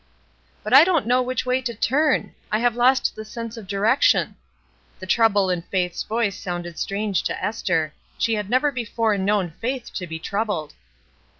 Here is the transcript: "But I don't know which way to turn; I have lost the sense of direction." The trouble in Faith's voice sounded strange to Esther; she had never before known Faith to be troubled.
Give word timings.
"But 0.63 0.73
I 0.73 0.83
don't 0.83 1.05
know 1.05 1.21
which 1.21 1.45
way 1.45 1.61
to 1.61 1.75
turn; 1.75 2.33
I 2.51 2.57
have 2.57 2.75
lost 2.75 3.15
the 3.15 3.23
sense 3.23 3.55
of 3.55 3.67
direction." 3.67 4.35
The 4.97 5.05
trouble 5.05 5.51
in 5.51 5.61
Faith's 5.61 6.01
voice 6.01 6.39
sounded 6.39 6.79
strange 6.79 7.21
to 7.21 7.39
Esther; 7.39 7.93
she 8.17 8.33
had 8.33 8.49
never 8.49 8.71
before 8.71 9.15
known 9.19 9.51
Faith 9.61 9.93
to 9.93 10.07
be 10.07 10.17
troubled. 10.17 10.73